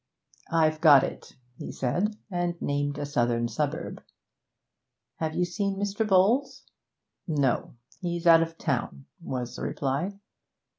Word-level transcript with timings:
'I've 0.49 0.81
got 0.81 1.03
it,' 1.03 1.35
he 1.57 1.71
said, 1.71 2.15
and 2.31 2.59
named 2.59 2.97
a 2.97 3.05
southern 3.05 3.47
suburb. 3.47 4.01
'Have 5.17 5.35
you 5.35 5.45
seen 5.45 5.77
Mr. 5.77 6.07
Bowles?' 6.07 6.63
'No; 7.27 7.75
he's 7.99 8.25
out 8.25 8.41
of 8.41 8.57
town,' 8.57 9.05
was 9.21 9.57
the 9.57 9.61
reply. 9.61 10.17